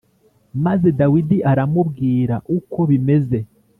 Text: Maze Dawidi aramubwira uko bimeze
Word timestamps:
Maze 0.65 0.87
Dawidi 0.99 1.37
aramubwira 1.51 2.35
uko 2.57 2.79
bimeze 2.89 3.39